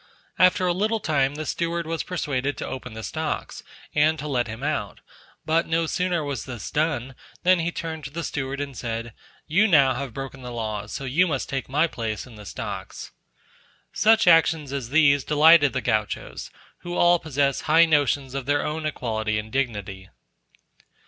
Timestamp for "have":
9.93-10.11